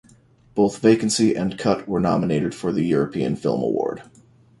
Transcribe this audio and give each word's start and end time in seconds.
Both 0.55 0.79
Vacancy 0.79 1.35
and 1.35 1.59
Cut 1.59 1.87
were 1.87 1.99
nominated 1.99 2.55
for 2.55 2.71
the 2.71 2.81
European 2.83 3.35
Film 3.35 3.61
Award. 3.61 4.01